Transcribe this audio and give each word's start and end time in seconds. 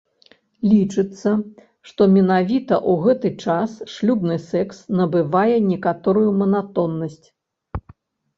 Лічыцца, 0.69 1.33
што 1.89 2.07
менавіта 2.13 2.73
ў 2.89 2.93
гэты 3.03 3.31
час 3.43 3.75
шлюбны 3.97 4.39
секс 4.47 4.81
набывае 5.01 5.55
некаторую 5.71 6.25
манатоннасць. 6.41 7.27